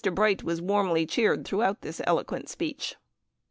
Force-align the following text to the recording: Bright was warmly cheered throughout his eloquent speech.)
Bright 0.13 0.41
was 0.43 0.63
warmly 0.63 1.05
cheered 1.05 1.45
throughout 1.45 1.77
his 1.83 2.01
eloquent 2.07 2.49
speech.) 2.49 2.95